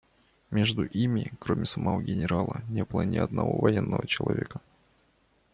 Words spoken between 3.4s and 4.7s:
военного человека.